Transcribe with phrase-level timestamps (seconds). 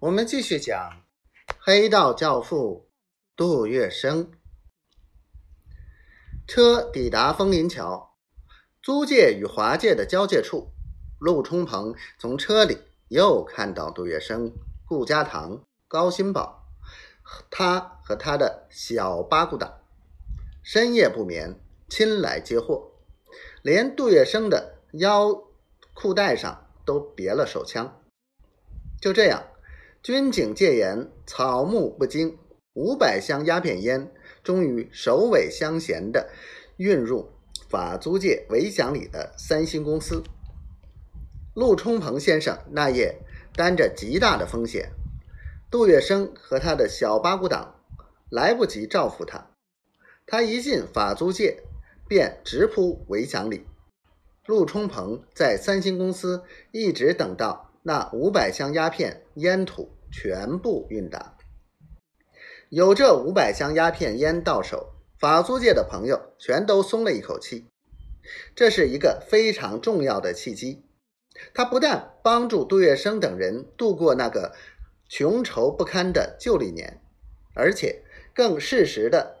[0.00, 1.02] 我们继续讲
[1.58, 2.88] 黑道教父
[3.34, 4.28] 杜月笙。
[6.46, 8.14] 车抵达枫林桥，
[8.80, 10.68] 租界与华界的交界处，
[11.18, 14.52] 陆冲鹏从车里又看到杜月笙、
[14.86, 16.68] 顾家堂、高新宝，
[17.50, 19.80] 他和他的小八股党
[20.62, 21.58] 深夜不眠，
[21.88, 22.92] 亲来接货，
[23.62, 25.34] 连杜月笙的腰
[25.92, 28.00] 裤带上都别了手枪。
[29.02, 29.42] 就这样。
[30.08, 32.38] 军警戒严，草木不惊，
[32.72, 34.10] 五百箱鸦片烟
[34.42, 36.30] 终于首尾相衔的
[36.78, 37.28] 运入
[37.68, 40.22] 法租界围墙里的三星公司。
[41.54, 43.18] 陆冲鹏先生那夜
[43.54, 44.92] 担着极大的风险，
[45.70, 47.74] 杜月笙和他的小八股党
[48.30, 49.50] 来不及照拂他，
[50.24, 51.62] 他一进法租界
[52.08, 53.66] 便直扑围墙里。
[54.46, 57.66] 陆冲鹏在三星公司一直等到。
[57.80, 61.36] 那五百箱鸦片烟土全部运达，
[62.70, 67.66] 有这五百箱鸦片烟到手，法租界的朋友全都松了一口气。
[68.54, 70.84] 这是一个非常重要的契机，
[71.54, 74.54] 他不但帮助杜月笙等人度过那个
[75.08, 77.00] 穷愁不堪的旧历年，
[77.54, 78.02] 而且
[78.34, 79.38] 更适时的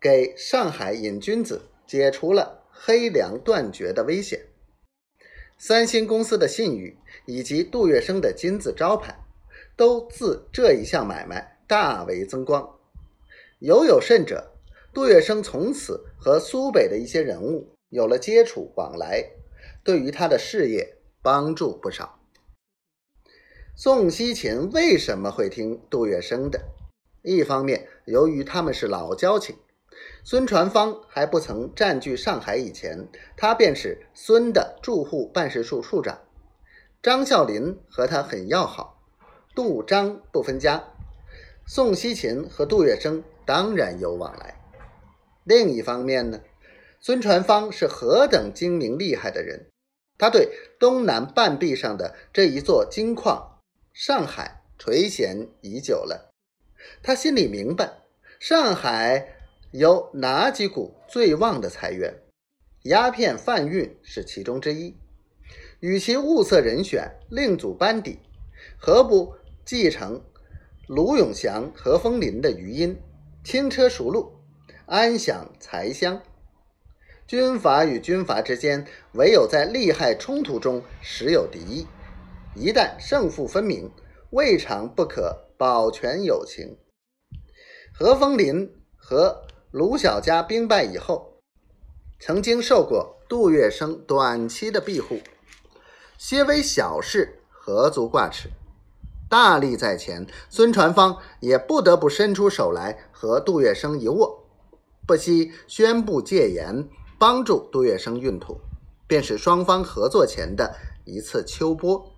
[0.00, 4.46] 给上海瘾君子解除了黑粮断绝的危险。
[5.56, 9.23] 三星公司的信誉以及杜月笙的金字招牌，
[9.76, 12.78] 都自这一项买卖大为增光。
[13.58, 14.52] 尤有甚者，
[14.92, 19.24] 杜月笙从此和苏北的一些人物有了接触往来，
[19.82, 22.20] 对于他的事业帮助不少。
[23.76, 26.60] 宋希勤为什么会听杜月笙的？
[27.22, 29.56] 一方面，由于他们是老交情。
[30.22, 36.20] 孙传芳还不曾占据上海以前，他便是孙的驻沪办事处处长。
[37.02, 38.93] 张啸林和他很要好，
[39.54, 40.84] 杜张不分家。
[41.66, 44.60] 宋希勤和杜月笙当然有往来。
[45.44, 46.40] 另一方面呢，
[47.00, 49.66] 孙传芳是何等精明厉害的人，
[50.18, 53.60] 他对东南半壁上的这一座金矿
[53.92, 56.32] 上海垂涎已久了。
[57.02, 58.02] 他心里明白，
[58.40, 59.30] 上海。
[59.76, 62.14] 有哪几股最旺的财源？
[62.84, 64.96] 鸦片贩运是其中之一。
[65.80, 68.20] 与其物色人选，另组班底，
[68.78, 70.22] 何不继承
[70.86, 73.00] 卢永祥、何风林的余荫，
[73.42, 74.32] 轻车熟路，
[74.86, 76.22] 安享财香？
[77.26, 81.86] 军阀与军阀之间，唯有在利害冲突中时有敌意，
[82.54, 83.90] 一旦胜负分明，
[84.30, 86.76] 未尝不可保全友情。
[87.92, 89.46] 何风林和。
[89.74, 91.40] 卢小家兵败以后，
[92.20, 95.18] 曾经受过杜月笙短期的庇护，
[96.16, 98.48] 些微小事何足挂齿？
[99.34, 104.44] 大利在前，孙传芳也不得不伸出手来和杜月笙一握，
[105.08, 108.60] 不惜宣布戒严，帮助杜月笙运土，
[109.08, 112.12] 便是双方合作前的一次秋波。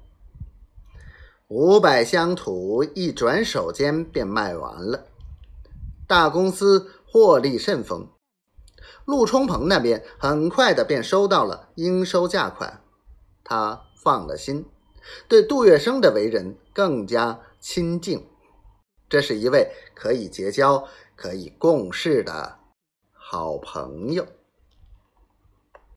[1.49, 5.06] 五百箱土一转手间便卖完了，
[6.06, 6.91] 大公司。
[7.06, 8.10] 获利甚丰，
[9.06, 12.83] 陆冲鹏那边很快的便收到了应收价款，
[13.43, 14.66] 他放了心，
[15.27, 18.22] 对杜月笙的为人更加亲近。
[19.09, 22.59] 这是一位可以结交、可以共事的
[23.12, 24.26] 好朋友。